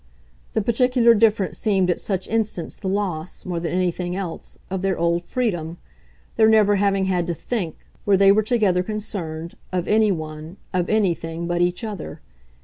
[0.53, 4.97] The particular difference seemed at such instants the loss, more than anything else, of their
[4.97, 5.77] old freedom,
[6.37, 10.89] their never having had to think, where they were together concerned, of any one, of
[10.89, 12.19] anything but each other.